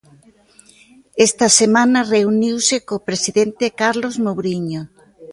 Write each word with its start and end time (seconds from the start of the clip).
Esta 1.27 1.47
semana 1.59 1.99
reuniuse 2.15 2.75
co 2.87 3.05
presidente 3.09 3.65
Carlos 3.81 4.15
Mouriño. 4.25 4.81